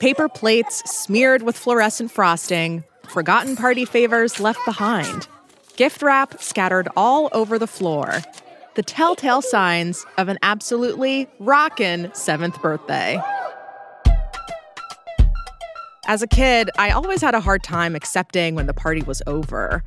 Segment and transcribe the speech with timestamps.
[0.00, 5.28] Paper plates smeared with fluorescent frosting, forgotten party favors left behind,
[5.76, 8.22] gift wrap scattered all over the floor.
[8.76, 13.20] The telltale signs of an absolutely rockin' seventh birthday.
[16.06, 19.84] As a kid, I always had a hard time accepting when the party was over.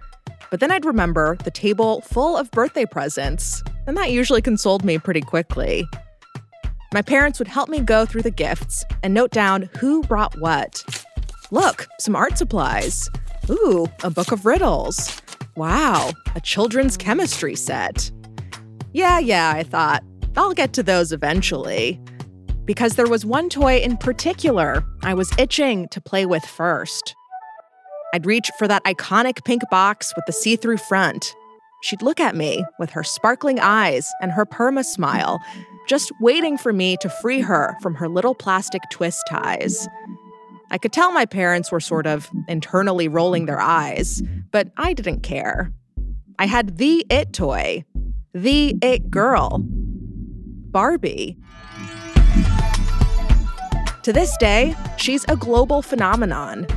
[0.52, 5.00] But then I'd remember the table full of birthday presents, and that usually consoled me
[5.00, 5.88] pretty quickly.
[6.94, 10.84] My parents would help me go through the gifts and note down who brought what.
[11.50, 13.10] Look, some art supplies.
[13.50, 15.20] Ooh, a book of riddles.
[15.56, 18.12] Wow, a children's chemistry set.
[18.92, 20.04] Yeah, yeah, I thought.
[20.38, 22.00] I'll get to those eventually.
[22.66, 27.16] Because there was one toy in particular I was itching to play with first.
[28.14, 31.34] I'd reach for that iconic pink box with the see through front.
[31.82, 35.42] She'd look at me with her sparkling eyes and her perma smile,
[35.88, 39.88] just waiting for me to free her from her little plastic twist ties.
[40.72, 45.22] I could tell my parents were sort of internally rolling their eyes, but I didn't
[45.22, 45.72] care.
[46.40, 47.86] I had the it toy,
[48.34, 51.38] the it girl, Barbie.
[54.04, 56.68] To this day, she's a global phenomenon.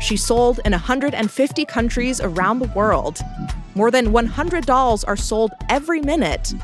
[0.00, 3.20] She's sold in 150 countries around the world.
[3.74, 6.54] More than 100 dolls are sold every minute.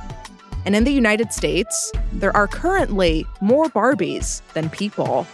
[0.65, 5.27] And in the United States, there are currently more Barbies than people.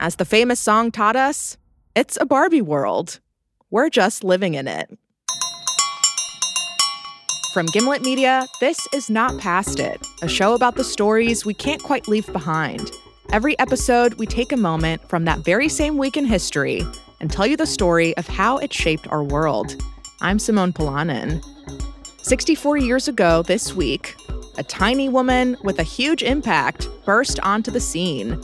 [0.00, 1.56] As the famous song taught us,
[1.96, 3.20] it's a Barbie world.
[3.70, 4.98] We're just living in it.
[7.54, 11.82] From Gimlet Media, this is Not Past It, a show about the stories we can't
[11.82, 12.90] quite leave behind.
[13.32, 16.82] Every episode, we take a moment from that very same week in history
[17.20, 19.80] and tell you the story of how it shaped our world.
[20.20, 21.42] I'm Simone Polanen.
[22.24, 24.16] 64 years ago this week,
[24.56, 28.42] a tiny woman with a huge impact burst onto the scene.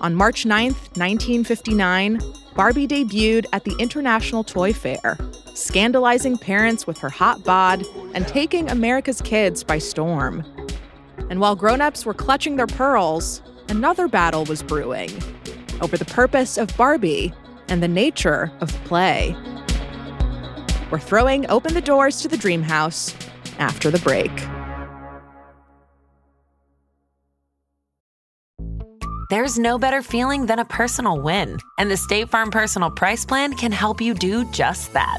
[0.00, 2.18] On March 9th, 1959,
[2.56, 5.16] Barbie debuted at the International Toy Fair,
[5.54, 10.44] scandalizing parents with her hot bod and taking America's kids by storm.
[11.30, 15.12] And while grown-ups were clutching their pearls, another battle was brewing
[15.80, 17.32] over the purpose of Barbie
[17.68, 19.36] and the nature of play.
[20.90, 23.14] We're throwing open the doors to the dream house
[23.58, 24.30] after the break.
[29.30, 33.54] There's no better feeling than a personal win, and the State Farm Personal Price Plan
[33.54, 35.18] can help you do just that.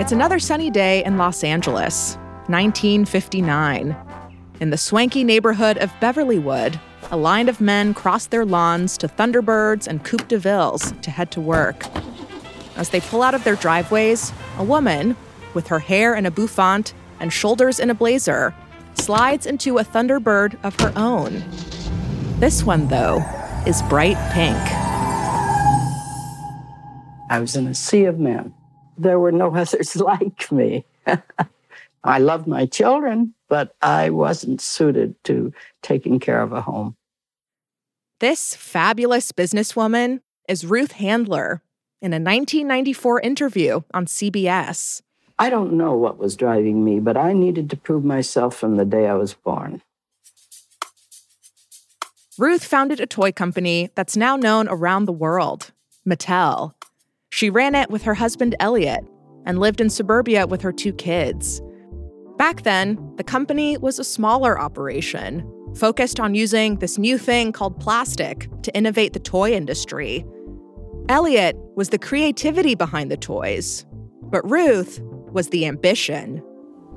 [0.00, 2.16] It's another sunny day in Los Angeles,
[2.48, 3.96] 1959.
[4.60, 6.80] In the swanky neighborhood of Beverlywood,
[7.10, 11.30] a line of men cross their lawns to Thunderbirds and Coupe de Villes to head
[11.32, 11.84] to work.
[12.76, 15.16] As they pull out of their driveways, a woman,
[15.54, 18.54] with her hair in a bouffant and shoulders in a blazer,
[18.94, 21.44] slides into a Thunderbird of her own.
[22.38, 23.22] This one, though,
[23.66, 24.58] is bright pink.
[27.32, 28.52] I was in a sea of men.
[28.98, 30.84] There were no others like me.
[32.04, 36.94] I loved my children, but I wasn't suited to taking care of a home.
[38.20, 41.62] This fabulous businesswoman is Ruth Handler
[42.02, 45.00] in a 1994 interview on CBS.
[45.38, 48.84] I don't know what was driving me, but I needed to prove myself from the
[48.84, 49.80] day I was born.
[52.36, 55.72] Ruth founded a toy company that's now known around the world,
[56.06, 56.74] Mattel.
[57.32, 59.06] She ran it with her husband Elliot,
[59.46, 61.62] and lived in suburbia with her two kids.
[62.36, 67.80] Back then, the company was a smaller operation, focused on using this new thing called
[67.80, 70.26] plastic to innovate the toy industry.
[71.08, 73.86] Elliot was the creativity behind the toys,
[74.24, 75.00] but Ruth
[75.32, 76.44] was the ambition.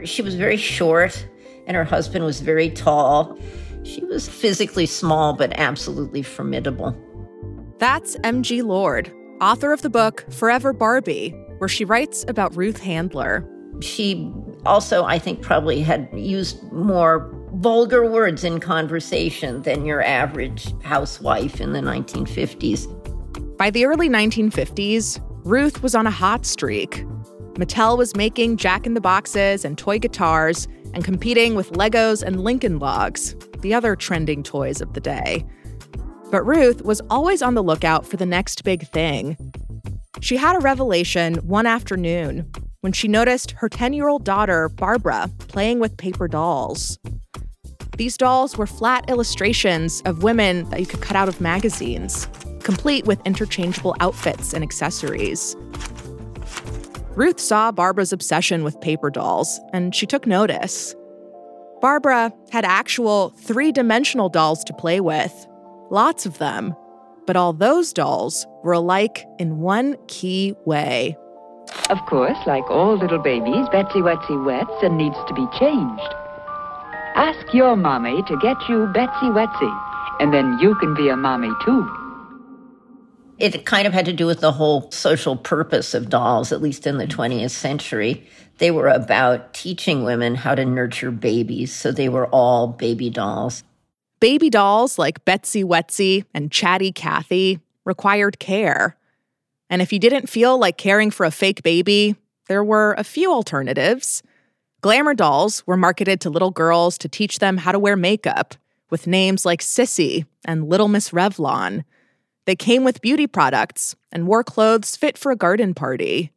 [0.03, 1.25] She was very short,
[1.65, 3.39] and her husband was very tall.
[3.83, 6.93] She was physically small, but absolutely formidable.
[7.79, 8.63] That's M.G.
[8.63, 13.47] Lord, author of the book Forever Barbie, where she writes about Ruth Handler.
[13.81, 14.31] She
[14.65, 21.61] also, I think, probably had used more vulgar words in conversation than your average housewife
[21.61, 22.87] in the 1950s.
[23.57, 27.05] By the early 1950s, Ruth was on a hot streak.
[27.53, 32.43] Mattel was making Jack in the Boxes and toy guitars and competing with Legos and
[32.43, 35.45] Lincoln Logs, the other trending toys of the day.
[36.31, 39.37] But Ruth was always on the lookout for the next big thing.
[40.21, 42.51] She had a revelation one afternoon
[42.81, 46.97] when she noticed her 10 year old daughter, Barbara, playing with paper dolls.
[47.97, 52.27] These dolls were flat illustrations of women that you could cut out of magazines,
[52.59, 55.55] complete with interchangeable outfits and accessories.
[57.15, 60.93] Ruth saw Barbara's obsession with paper dolls, and she took notice.
[61.81, 65.47] Barbara had actual three dimensional dolls to play with,
[65.95, 66.75] lots of them,
[67.25, 71.17] but all those dolls were alike in one key way.
[71.89, 76.13] Of course, like all little babies, Betsy Wetsy wets and needs to be changed.
[77.15, 79.73] Ask your mommy to get you Betsy Wetsy,
[80.19, 81.89] and then you can be a mommy too.
[83.39, 86.85] It kind of had to do with the whole social purpose of dolls, at least
[86.85, 88.27] in the 20th century.
[88.57, 93.63] They were about teaching women how to nurture babies, so they were all baby dolls.
[94.19, 98.97] Baby dolls like Betsy Wetsy and Chatty Cathy required care.
[99.69, 102.15] And if you didn't feel like caring for a fake baby,
[102.47, 104.23] there were a few alternatives.
[104.81, 108.55] Glamour dolls were marketed to little girls to teach them how to wear makeup,
[108.89, 111.83] with names like Sissy and Little Miss Revlon.
[112.45, 116.31] They came with beauty products and wore clothes fit for a garden party.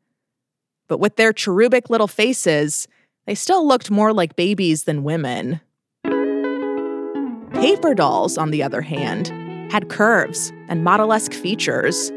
[0.89, 2.89] But with their cherubic little faces,
[3.27, 5.61] they still looked more like babies than women.
[7.55, 9.29] Paper dolls, on the other hand,
[9.73, 12.11] had curves and model esque features.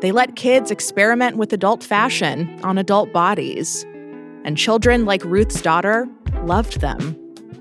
[0.00, 3.84] They let kids experiment with adult fashion on adult bodies.
[4.44, 6.08] And children like Ruth's daughter
[6.44, 7.16] loved them.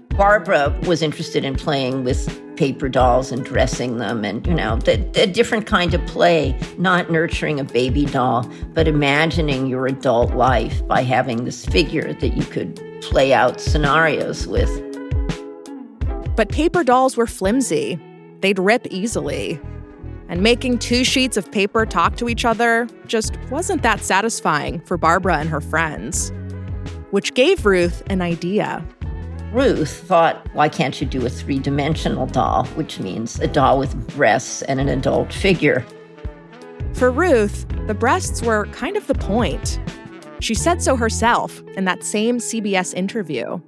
[0.09, 4.97] Barbara was interested in playing with paper dolls and dressing them and you know the
[5.27, 11.01] different kind of play not nurturing a baby doll but imagining your adult life by
[11.01, 14.88] having this figure that you could play out scenarios with
[16.39, 17.99] but paper dolls were flimsy
[18.39, 19.59] they'd rip easily
[20.29, 24.95] and making two sheets of paper talk to each other just wasn't that satisfying for
[24.97, 26.31] barbara and her friends
[27.11, 28.85] which gave ruth an idea
[29.51, 34.15] Ruth thought, why can't you do a three dimensional doll, which means a doll with
[34.15, 35.83] breasts and an adult figure?
[36.93, 39.79] For Ruth, the breasts were kind of the point.
[40.39, 43.59] She said so herself in that same CBS interview.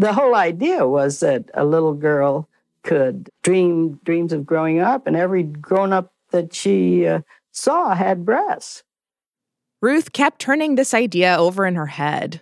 [0.00, 2.48] The whole idea was that a little girl
[2.84, 7.20] could dream dreams of growing up, and every grown up that she uh,
[7.52, 8.82] saw had breasts.
[9.82, 12.40] Ruth kept turning this idea over in her head.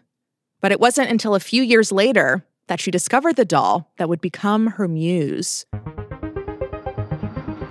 [0.61, 4.21] But it wasn't until a few years later that she discovered the doll that would
[4.21, 5.67] become her muse.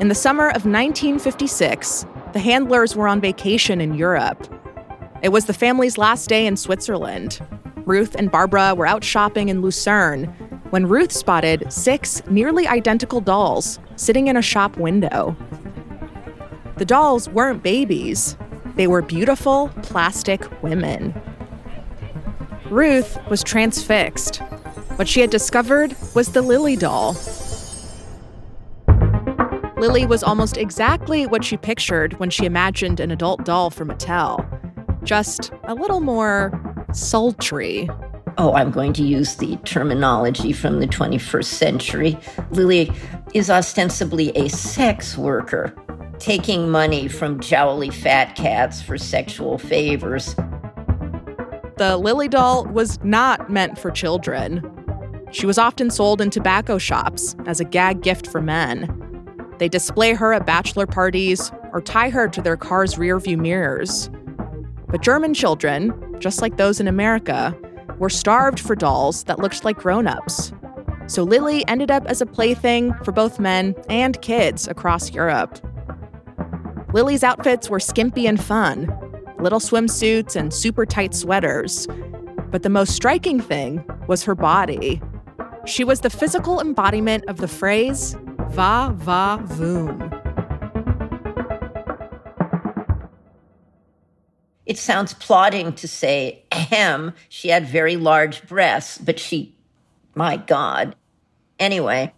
[0.02, 4.54] In the summer of 1956, the handlers were on vacation in Europe.
[5.22, 7.40] It was the family's last day in Switzerland.
[7.88, 10.26] Ruth and Barbara were out shopping in Lucerne
[10.72, 15.36] when Ruth spotted six nearly identical dolls sitting in a shop window.
[16.76, 18.38] The dolls weren't babies,
[18.76, 21.20] they were beautiful plastic women.
[22.70, 24.42] Ruth was transfixed
[24.98, 27.14] what she had discovered was the Lilli doll.
[29.78, 34.44] Lilli was almost exactly what she pictured when she imagined an adult doll for Mattel,
[35.04, 37.90] just a little more sultry.
[38.38, 42.18] Oh, I'm going to use the terminology from the 21st century.
[42.52, 42.94] Lilli
[43.34, 45.76] is ostensibly a sex worker,
[46.20, 50.36] taking money from jowly fat cats for sexual favors.
[51.78, 54.64] The Lilli doll was not meant for children.
[55.32, 58.94] She was often sold in tobacco shops as a gag gift for men.
[59.58, 64.10] They display her at bachelor parties or tie her to their car's rearview mirrors.
[64.88, 67.58] But German children, just like those in America,
[68.00, 70.52] were starved for dolls that looked like grown ups.
[71.08, 75.58] So Lilli ended up as a plaything for both men and kids across Europe.
[76.94, 78.94] Lilli's outfits were skimpy and fun.
[79.40, 81.88] little swimsuits and super tight sweaters.
[82.50, 85.02] But the most striking thing was her body.
[85.66, 88.16] She was the physical embodiment of the phrase
[88.50, 90.17] va va voom.
[94.68, 99.56] It sounds plotting to say, ahem, she had very large breasts, but she,
[100.14, 100.94] my God.
[101.58, 102.14] Anyway.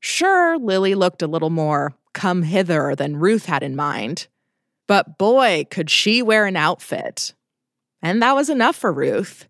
[0.00, 4.26] Sure, Lilli looked a little more come hither than Ruth had in mind.
[4.88, 7.34] But boy, could she wear an outfit.
[8.02, 9.46] And that was enough for Ruth.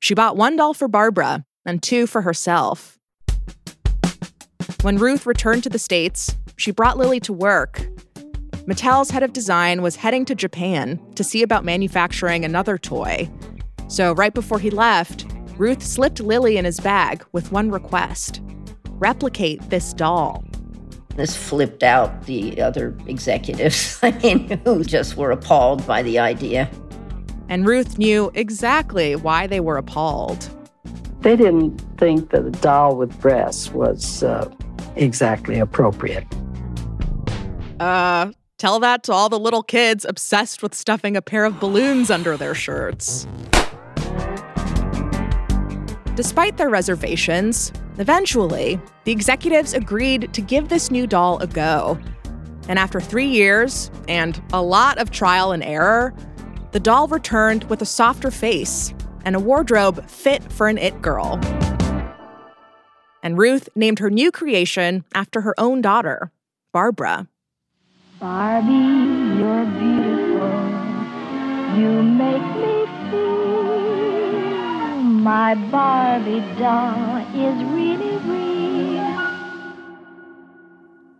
[0.00, 2.98] She bought one doll for Barbara and two for herself.
[4.80, 7.86] When Ruth returned to the States, she brought Lilli to work.
[8.66, 13.30] Mattel's head of design was heading to Japan to see about manufacturing another toy.
[13.88, 15.26] So, right before he left,
[15.56, 18.40] Ruth slipped Lilli in his bag with one request
[19.00, 20.44] replicate this doll.
[21.16, 26.70] This flipped out the other executives, I mean, who just were appalled by the idea.
[27.48, 30.48] And Ruth knew exactly why they were appalled.
[31.20, 34.48] They didn't think that a doll with breasts was uh,
[34.96, 36.26] exactly appropriate.
[37.80, 42.10] Uh, tell that to all the little kids obsessed with stuffing a pair of balloons
[42.10, 43.26] under their shirts.
[46.14, 51.98] Despite their reservations, eventually, the executives agreed to give this new doll a go.
[52.68, 56.12] And after three years and a lot of trial and error,
[56.72, 58.92] the doll returned with a softer face
[59.24, 61.40] and a wardrobe fit for an it girl.
[63.22, 66.30] And Ruth named her new creation after her own daughter,
[66.74, 67.26] Barbara.
[68.20, 68.68] Barbie,
[69.40, 70.52] you're beautiful.
[71.80, 79.00] You make me feel my Barbie doll is really real.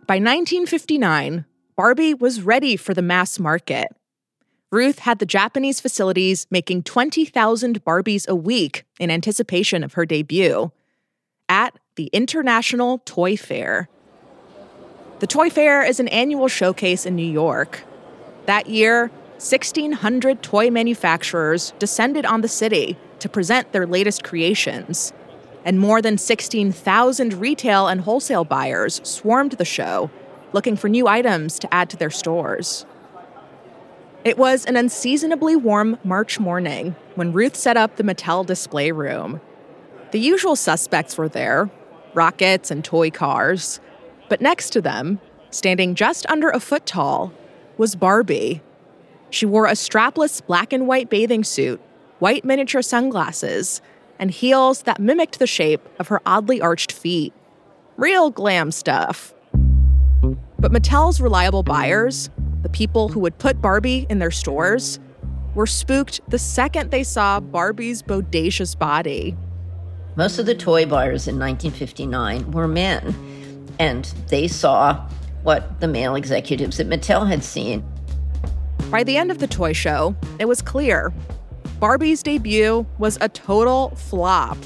[0.05, 3.87] By 1959, Barbie was ready for the mass market.
[4.71, 10.71] Ruth had the Japanese facilities making 20,000 Barbies a week in anticipation of her debut
[11.49, 13.89] at the International Toy Fair.
[15.21, 17.83] The Toy Fair is an annual showcase in New York.
[18.47, 25.13] That year, 1,600 toy manufacturers descended on the city to present their latest creations.
[25.63, 30.09] And more than 16,000 retail and wholesale buyers swarmed the show,
[30.53, 32.87] looking for new items to add to their stores.
[34.25, 39.39] It was an unseasonably warm March morning when Ruth set up the Mattel display room.
[40.13, 41.69] The usual suspects were there
[42.13, 43.79] rockets and toy cars.
[44.31, 45.19] But next to them,
[45.49, 47.33] standing just under a foot tall,
[47.77, 48.61] was Barbie.
[49.29, 51.81] She wore a strapless black and white bathing suit,
[52.19, 53.81] white miniature sunglasses,
[54.17, 57.33] and heels that mimicked the shape of her oddly arched feet.
[57.97, 59.33] Real glam stuff.
[60.57, 62.29] But Mattel's reliable buyers,
[62.61, 64.97] the people who would put Barbie in their stores,
[65.55, 69.35] were spooked the second they saw Barbie's bodacious body.
[70.15, 73.40] Most of the toy buyers in 1959 were men,
[73.79, 75.07] and they saw
[75.43, 77.83] what the male executives at Mattel had seen.
[78.89, 81.13] By the end of the toy show, it was clear
[81.79, 84.57] Barbie's debut was a total flop.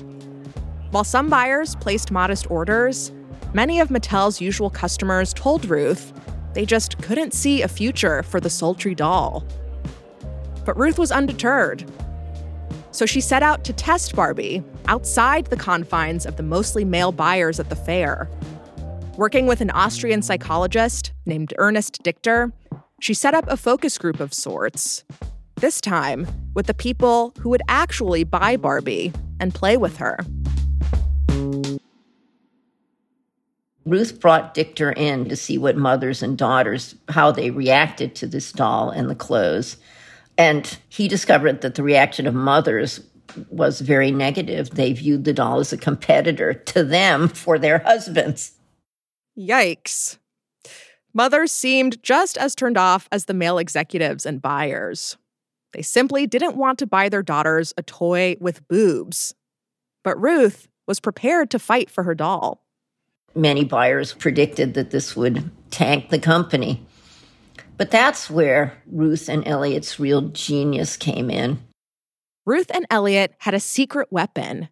[0.92, 3.12] While some buyers placed modest orders,
[3.54, 6.12] many of Mattel's usual customers told Ruth
[6.54, 9.46] they just couldn't see a future for the sultry doll.
[10.66, 11.90] But Ruth was undeterred.
[12.92, 17.60] So she set out to test Barbie outside the confines of the mostly male buyers
[17.60, 18.30] at the fair.
[19.18, 22.52] Working with an Austrian psychologist named Ernest Dichter,
[23.00, 25.06] she set up a focus group of sorts.
[25.56, 30.20] This time with the people who would actually buy Barbie and play with her.
[33.86, 38.52] Ruth brought Dichter in to see what mothers and daughters, how they reacted to this
[38.52, 39.78] doll and the clothes.
[40.38, 43.00] And he discovered that the reaction of mothers
[43.50, 44.72] was very negative.
[44.72, 48.52] They viewed the doll as a competitor to them for their husbands.
[49.38, 50.18] Yikes.
[51.14, 55.18] Mothers seemed just as turned off as the male executives and buyers.
[55.74, 59.34] They simply didn't want to buy their daughters a toy with boobs.
[60.04, 62.64] But Ruth was prepared to fight for her doll.
[63.34, 66.86] Many buyers predicted that this would tank the company.
[67.78, 71.60] But that's where Ruth and Elliot's real genius came in.
[72.46, 74.70] Ruth and Elliot had a secret weapon.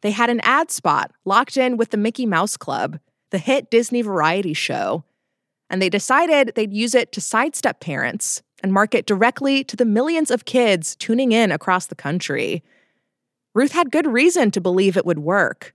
[0.00, 2.98] They had an ad spot locked in with the Mickey Mouse Club,
[3.30, 5.04] the hit Disney variety show,
[5.68, 10.30] and they decided they'd use it to sidestep parents and market directly to the millions
[10.30, 12.62] of kids tuning in across the country.
[13.54, 15.74] Ruth had good reason to believe it would work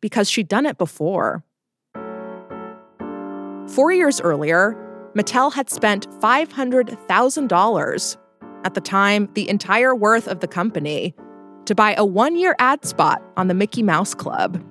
[0.00, 1.44] because she'd done it before.
[3.68, 4.76] Four years earlier,
[5.14, 8.16] Mattel had spent $500,000
[8.64, 11.14] at the time the entire worth of the company,
[11.66, 14.62] to buy a one year ad spot on the Mickey Mouse Club.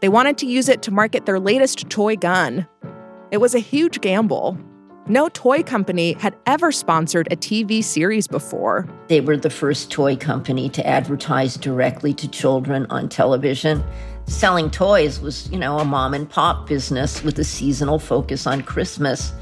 [0.00, 2.66] They wanted to use it to market their latest toy gun.
[3.30, 4.56] It was a huge gamble.
[5.08, 8.86] No toy company had ever sponsored a TV series before.
[9.08, 13.82] They were the first toy company to advertise directly to children on television.
[14.26, 18.62] Selling toys was, you know, a mom and pop business with a seasonal focus on
[18.62, 19.32] Christmas.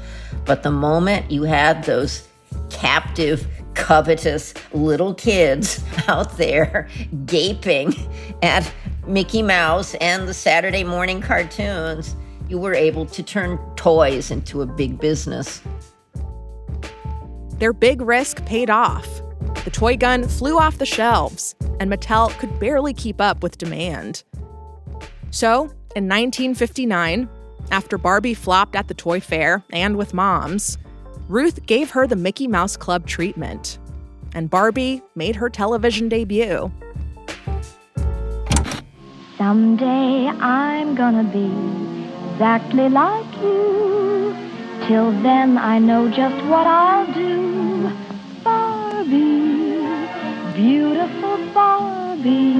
[0.45, 2.25] But the moment you had those
[2.69, 3.45] captive,
[3.77, 6.89] covetous little kids out there
[7.25, 7.95] gaping
[8.41, 8.69] at
[9.05, 12.15] Mickey Mouse and the Saturday morning cartoons,
[12.49, 15.61] you were able to turn toys into a big business.
[17.59, 19.07] Their big risk paid off.
[19.63, 24.23] The toy gun flew off the shelves, and Mattel could barely keep up with demand.
[25.29, 25.61] So,
[25.95, 27.29] in 1959,
[27.71, 30.77] after Barbie flopped at the toy fair and with moms,
[31.29, 33.79] Ruth gave her the Mickey Mouse Club treatment,
[34.33, 36.71] and Barbie made her television debut.
[39.37, 41.51] Someday I'm gonna be
[42.31, 44.33] exactly like you.
[44.87, 47.91] Till then, I know just what I'll do.
[48.45, 49.83] Barbie,
[50.55, 52.55] beautiful Barbie.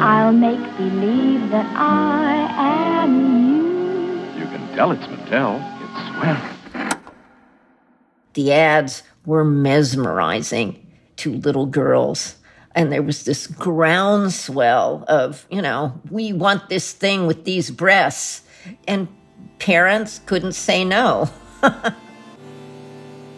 [0.00, 3.12] I'll make believe that I am
[3.48, 4.40] you.
[4.40, 5.60] You can tell it's Mattel.
[5.82, 6.51] It's swell.
[8.34, 10.86] The ads were mesmerizing
[11.16, 12.36] to little girls.
[12.74, 18.42] And there was this groundswell of, you know, we want this thing with these breasts.
[18.88, 19.08] And
[19.58, 21.30] parents couldn't say no.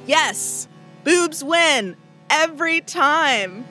[0.07, 0.69] Yes,
[1.03, 1.97] boobs win
[2.29, 3.65] every time.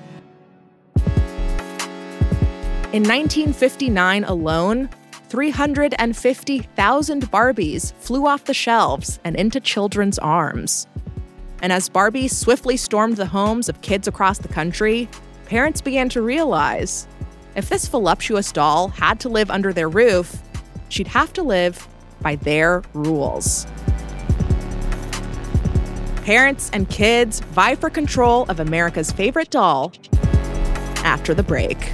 [2.91, 4.89] In 1959 alone,
[5.29, 10.87] 350,000 Barbies flew off the shelves and into children's arms.
[11.63, 15.07] And as Barbie swiftly stormed the homes of kids across the country,
[15.45, 17.07] parents began to realize
[17.55, 20.41] if this voluptuous doll had to live under their roof,
[20.89, 21.87] she'd have to live
[22.21, 23.65] by their rules.
[26.25, 29.93] Parents and kids vie for control of America's favorite doll
[31.05, 31.93] after the break.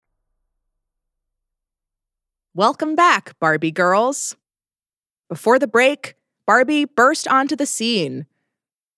[2.53, 4.35] Welcome back, Barbie girls.
[5.29, 8.25] Before the break, Barbie burst onto the scene.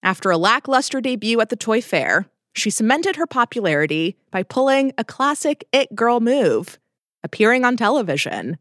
[0.01, 5.03] After a lackluster debut at the toy fair, she cemented her popularity by pulling a
[5.03, 6.79] classic it girl move,
[7.23, 8.57] appearing on television.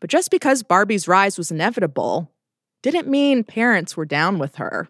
[0.00, 2.32] But just because Barbie's rise was inevitable,
[2.82, 4.88] didn't mean parents were down with her.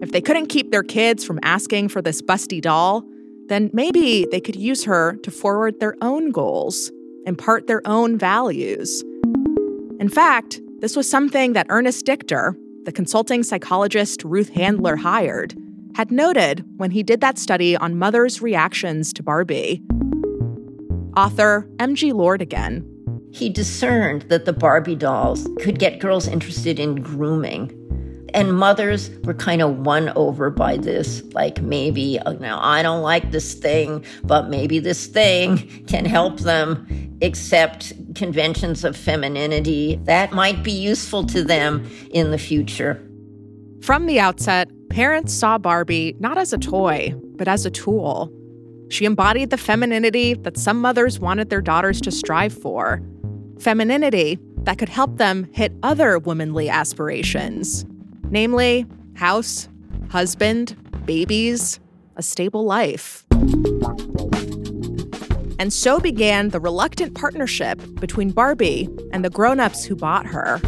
[0.00, 3.04] If they couldn't keep their kids from asking for this busty doll,
[3.48, 6.90] then maybe they could use her to forward their own goals,
[7.28, 9.04] impart their own values.
[10.00, 15.54] In fact, this was something that Ernest Dichter, the consulting psychologist Ruth Handler hired,
[15.94, 19.82] had noted when he did that study on mothers' reactions to Barbie.
[21.16, 22.12] Author M.G.
[22.12, 22.86] Lord again.
[23.32, 27.74] He discerned that the Barbie dolls could get girls interested in grooming.
[28.34, 31.22] And mothers were kind of won over by this.
[31.32, 36.40] Like, maybe, uh, now I don't like this thing, but maybe this thing can help
[36.40, 36.86] them
[37.22, 43.02] accept conventions of femininity that might be useful to them in the future.
[43.82, 48.32] From the outset, parents saw Barbie not as a toy, but as a tool.
[48.90, 53.02] She embodied the femininity that some mothers wanted their daughters to strive for.
[53.60, 57.84] Femininity that could help them hit other womanly aspirations,
[58.30, 59.68] namely, house,
[60.10, 61.80] husband, babies,
[62.16, 63.27] a stable life.
[65.58, 70.58] And so began the reluctant partnership between Barbie and the grown ups who bought her.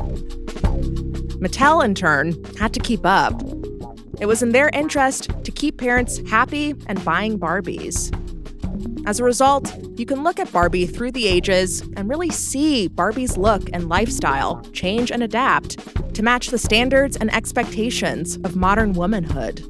[1.41, 3.41] Mattel, in turn, had to keep up.
[4.21, 8.15] It was in their interest to keep parents happy and buying Barbies.
[9.07, 13.39] As a result, you can look at Barbie through the ages and really see Barbie's
[13.39, 19.65] look and lifestyle change and adapt to match the standards and expectations of modern womanhood.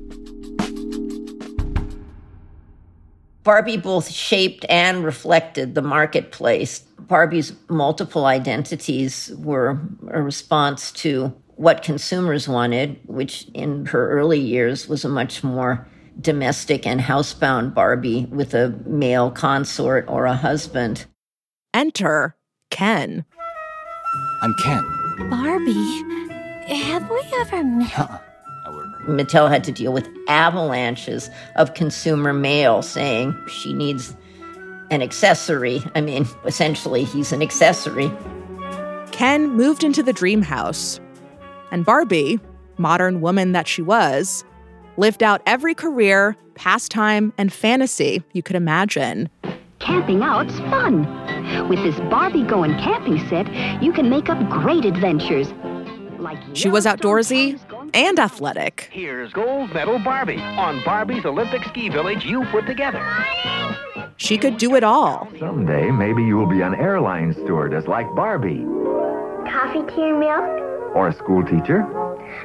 [3.43, 6.81] Barbie both shaped and reflected the marketplace.
[6.99, 14.89] Barbie's multiple identities were a response to what consumers wanted, which in her early years
[14.89, 15.87] was a much more
[16.21, 21.07] domestic and housebound Barbie with a male consort or a husband.
[21.73, 22.37] Enter
[22.71, 23.25] Ken.
[24.43, 24.85] I'm Ken.
[25.31, 26.29] Barbie,
[26.67, 27.99] have we ever met?
[27.99, 28.30] Uh-uh.
[29.19, 34.17] Mattel had to deal with avalanches of consumer mail saying she needs
[34.91, 35.83] an accessory.
[35.95, 38.11] I mean, essentially, he's an accessory.
[39.13, 41.01] Ken moved into the dream house,
[41.71, 42.39] and Barbie,
[42.79, 44.45] modern woman that she was,
[44.97, 49.29] lived out every career, pastime, and fantasy you could imagine.
[49.79, 51.69] Camping out's fun.
[51.69, 53.47] With this Barbie going camping set,
[53.83, 55.53] you can make up great adventures.
[56.19, 57.59] Like she was outdoorsy
[57.95, 58.89] and athletic.
[58.93, 63.05] Here's gold medal Barbie on Barbie's Olympic ski village you put together.
[64.17, 65.29] She could do it all.
[65.39, 68.65] Someday, maybe you will be an airline stewardess like Barbie.
[69.51, 70.45] Coffee, tea, and milk?
[70.95, 71.83] Or a school teacher?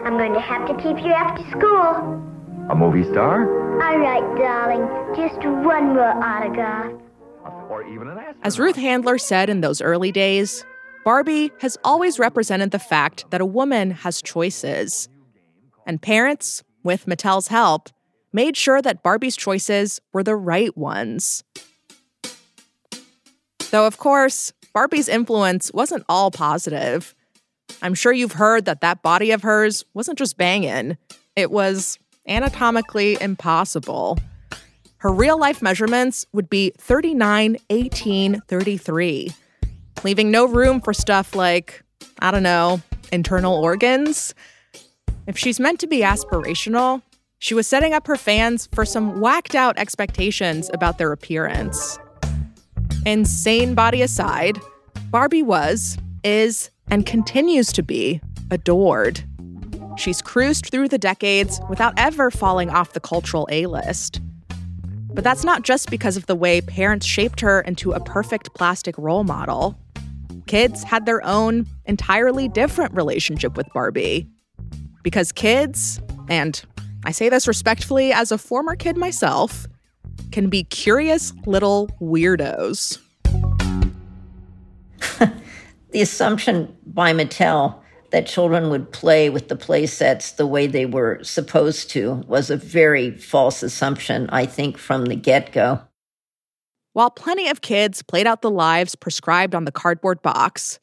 [0.04, 2.22] I'm going to have to keep you after school.
[2.70, 3.44] A movie star?
[3.82, 4.88] All right, darling.
[5.16, 6.92] Just one more autograph.
[7.70, 8.38] Or even an astronaut.
[8.44, 10.66] As Ruth Handler said in those early days,
[11.04, 15.08] Barbie has always represented the fact that a woman has choices.
[15.86, 17.90] And parents, with Mattel's help,
[18.34, 21.44] made sure that Barbie's choices were the right ones.
[23.72, 27.16] Though, of course, Barbie's influence wasn't all positive.
[27.82, 30.98] I'm sure you've heard that that body of hers wasn't just banging,
[31.36, 34.18] it was anatomically impossible.
[34.98, 39.32] Her real life measurements would be 39, 18, 33,
[40.04, 41.84] leaving no room for stuff like,
[42.20, 44.34] I don't know, internal organs.
[45.28, 47.02] If she's meant to be aspirational,
[47.40, 51.98] she was setting up her fans for some whacked out expectations about their appearance.
[53.06, 54.60] Insane body aside,
[55.10, 59.24] Barbie was, is, and continues to be adored.
[59.98, 64.22] She's cruised through the decades without ever falling off the cultural A list.
[65.14, 68.96] But that's not just because of the way parents shaped her into a perfect plastic
[68.98, 69.80] role model.
[70.46, 74.30] Kids had their own, entirely different relationship with Barbie.
[75.06, 76.60] Because kids, and
[77.04, 79.68] I say this respectfully as a former kid myself,
[80.32, 82.98] can be curious little weirdos.
[85.92, 90.88] the assumption by Mattel that children would play with the play sets the way they
[90.88, 95.82] were supposed to was a very false assumption, I think, from the get go.
[96.94, 100.80] While plenty of kids played out the lives prescribed on the cardboard box,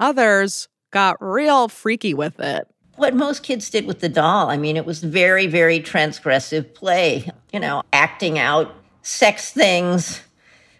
[0.00, 2.66] others got real freaky with it.
[2.98, 7.30] What most kids did with the doll, I mean, it was very, very transgressive play,
[7.52, 10.20] you know, acting out sex things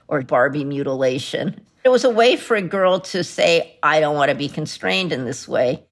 [0.08, 1.60] or Barbie mutilation.
[1.84, 5.12] It was a way for a girl to say, I don't want to be constrained
[5.12, 5.84] in this way.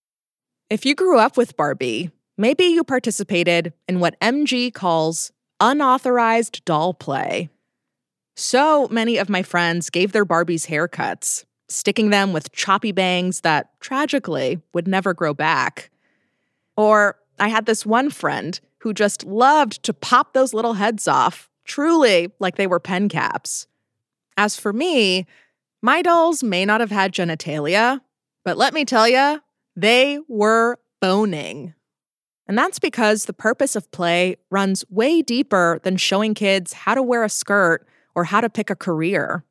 [0.68, 6.92] If you grew up with Barbie, maybe you participated in what MG calls unauthorized doll
[6.92, 7.50] play.
[8.34, 13.78] So many of my friends gave their Barbies haircuts, sticking them with choppy bangs that
[13.78, 15.88] tragically would never grow back.
[16.76, 21.48] Or I had this one friend who just loved to pop those little heads off,
[21.64, 23.66] truly like they were pen caps.
[24.36, 25.26] As for me,
[25.82, 28.00] my dolls may not have had genitalia,
[28.44, 29.40] but let me tell you,
[29.74, 31.74] they were boning.
[32.46, 37.02] And that's because the purpose of play runs way deeper than showing kids how to
[37.02, 39.44] wear a skirt or how to pick a career.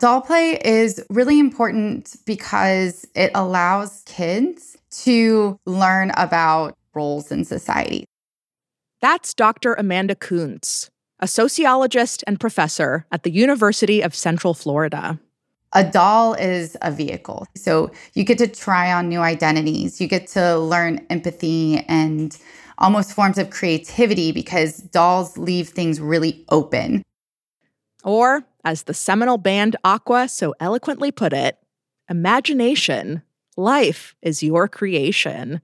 [0.00, 8.06] Doll play is really important because it allows kids to learn about roles in society.
[9.02, 9.74] That's Dr.
[9.74, 15.20] Amanda Koontz, a sociologist and professor at the University of Central Florida.
[15.74, 17.46] A doll is a vehicle.
[17.54, 20.00] So you get to try on new identities.
[20.00, 22.36] You get to learn empathy and
[22.78, 27.02] almost forms of creativity because dolls leave things really open.
[28.02, 31.58] Or, as the seminal band Aqua so eloquently put it,
[32.08, 33.22] imagination,
[33.56, 35.60] life is your creation.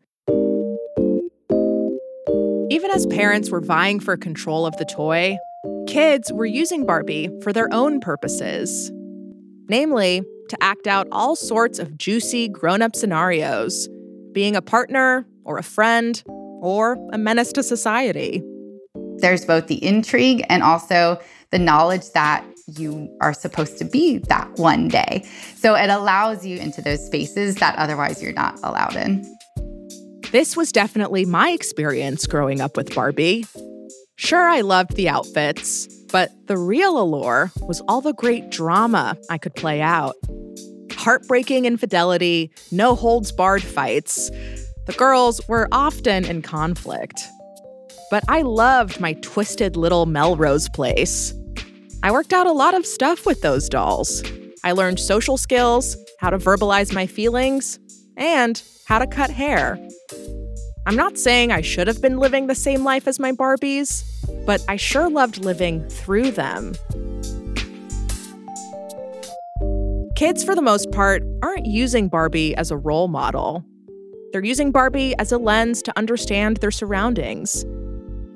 [2.68, 5.36] Even as parents were vying for control of the toy,
[5.86, 8.90] kids were using Barbie for their own purposes.
[9.68, 13.88] namely, to act out all sorts of juicy grown up scenarios,
[14.32, 18.42] being a partner or a friend or a menace to society.
[19.18, 21.18] There's both the intrigue and also
[21.50, 25.24] the knowledge that you are supposed to be that one day.
[25.56, 29.24] So it allows you into those spaces that otherwise you're not allowed in.
[30.32, 33.46] This was definitely my experience growing up with Barbie.
[34.16, 39.38] Sure, I loved the outfits, but the real allure was all the great drama I
[39.38, 40.16] could play out.
[40.92, 44.30] Heartbreaking infidelity, no holds barred fights.
[44.86, 47.22] The girls were often in conflict.
[48.10, 51.32] But I loved my twisted little Melrose place.
[52.02, 54.22] I worked out a lot of stuff with those dolls.
[54.62, 57.78] I learned social skills, how to verbalize my feelings,
[58.16, 59.78] and how to cut hair.
[60.86, 64.04] I'm not saying I should have been living the same life as my Barbies,
[64.46, 66.74] but I sure loved living through them.
[70.14, 73.64] Kids, for the most part, aren't using Barbie as a role model.
[74.32, 77.64] They're using Barbie as a lens to understand their surroundings,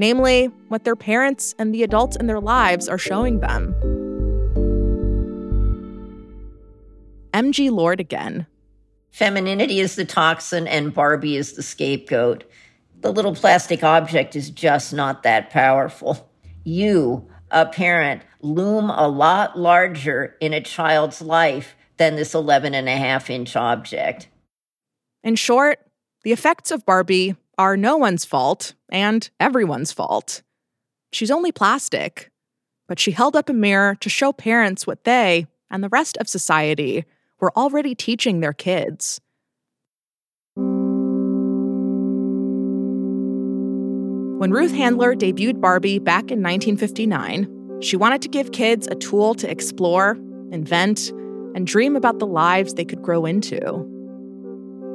[0.01, 3.75] namely, what their parents and the adults in their lives are showing them.
[7.35, 8.47] MG Lord again.
[9.13, 12.45] Femininity is the toxin and Barbie is the scapegoat.
[13.01, 16.31] The little plastic object is just not that powerful.
[16.65, 22.89] You, a parent, loom a lot larger in a child's life than this 11 and
[22.89, 24.29] a half inch object.
[25.23, 25.79] In short,
[26.25, 30.43] the effects of Barbie are no one's fault and everyone's fault.
[31.13, 32.31] She's only plastic,
[32.89, 36.27] but she held up a mirror to show parents what they and the rest of
[36.27, 37.05] society
[37.39, 39.21] were already teaching their kids.
[44.39, 49.35] When Ruth Handler debuted Barbie back in 1959, she wanted to give kids a tool
[49.35, 50.13] to explore,
[50.51, 51.11] invent,
[51.55, 54.00] and dream about the lives they could grow into.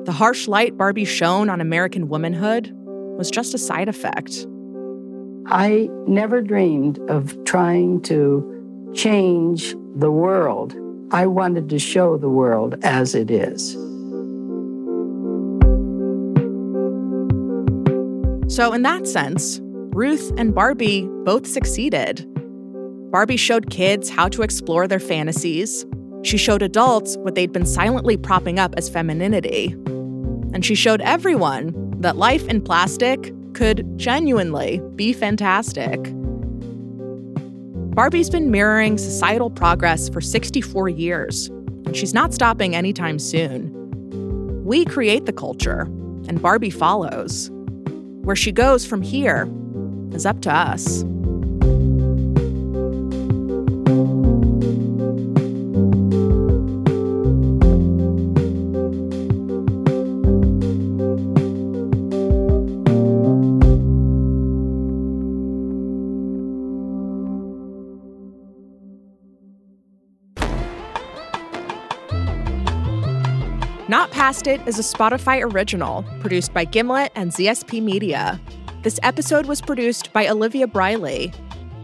[0.05, 2.71] The harsh light Barbie shone on American womanhood
[3.17, 4.45] was just a side effect.
[5.47, 10.75] I never dreamed of trying to change the world.
[11.09, 13.73] I wanted to show the world as it is.
[18.53, 22.27] So, in that sense, Ruth and Barbie both succeeded.
[23.11, 25.83] Barbie showed kids how to explore their fantasies.
[26.21, 29.75] She showed adults what they'd been silently propping up as femininity.
[30.55, 35.99] And she showed everyone that life in plastic could genuinely be fantastic.
[37.93, 41.47] Barbie's been mirroring societal progress for 64 years,
[41.85, 44.63] and she's not stopping anytime soon.
[44.63, 45.81] We create the culture,
[46.29, 47.51] and Barbie follows.
[48.23, 49.49] Where she goes from here
[50.13, 51.03] is up to us.
[74.25, 78.41] Past It is a Spotify original produced by Gimlet and ZSP Media.
[78.81, 81.31] This episode was produced by Olivia Briley.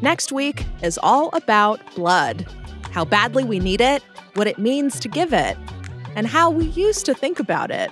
[0.02, 2.48] Next week is all about blood
[2.90, 4.02] how badly we need it,
[4.34, 5.56] what it means to give it,
[6.16, 7.92] and how we used to think about it.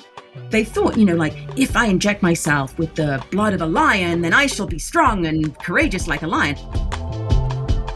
[0.50, 4.22] They thought, you know, like, if I inject myself with the blood of a lion,
[4.22, 6.56] then I shall be strong and courageous like a lion.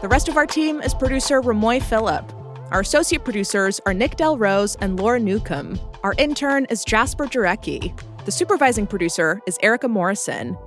[0.02, 2.32] The rest of our team is producer Ramoy Phillip.
[2.74, 5.78] Our associate producers are Nick Del Rose and Laura Newcomb.
[6.02, 7.96] Our intern is Jasper Jarecki.
[8.24, 10.58] The supervising producer is Erica Morrison.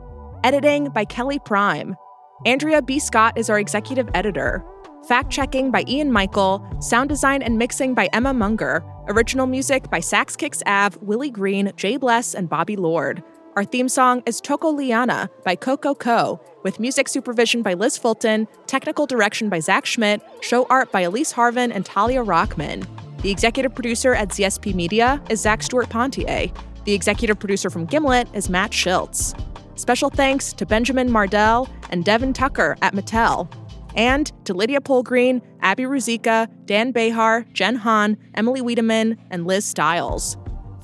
[0.46, 1.98] Editing by Kelly Prime.
[2.46, 2.98] Andrea B.
[2.98, 4.64] Scott is our executive editor.
[5.06, 6.66] Fact checking by Ian Michael.
[6.80, 8.86] Sound design and mixing by Emma Munger.
[9.10, 13.22] Original music by Sax Kicks Av, Willie Green, Jay Bless, and Bobby Lord.
[13.58, 18.48] Our theme song is Toco Liana by Coco Co, with music supervision by Liz Fulton,
[18.68, 22.86] technical direction by Zach Schmidt, show art by Elise Harvin and Talia Rockman.
[23.24, 26.52] The executive producer at ZSP Media is Zach Stewart Pontier.
[26.86, 29.34] The executive producer from Gimlet is Matt Schiltz.
[29.74, 33.52] Special thanks to Benjamin Mardell and Devin Tucker at Mattel,
[33.96, 40.38] and to Lydia Polgreen, Abby Ruzika, Dan Behar, Jen Hahn, Emily Wiedemann, and Liz Stiles.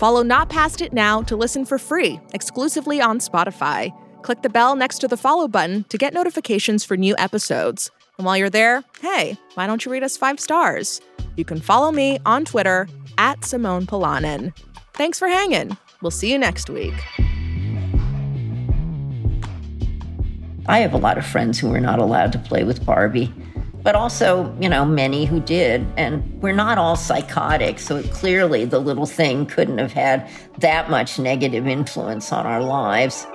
[0.03, 3.89] Follow Not Past It now to listen for free, exclusively on Spotify.
[4.21, 7.89] Click the bell next to the follow button to get notifications for new episodes.
[8.17, 10.99] And while you're there, hey, why don't you rate us five stars?
[11.37, 14.53] You can follow me on Twitter at Simone Polanen.
[14.93, 15.77] Thanks for hanging.
[16.01, 16.95] We'll see you next week.
[20.65, 23.33] I have a lot of friends who are not allowed to play with Barbie.
[23.83, 25.85] But also, you know, many who did.
[25.97, 31.19] And we're not all psychotic, so clearly the little thing couldn't have had that much
[31.19, 33.27] negative influence on our lives.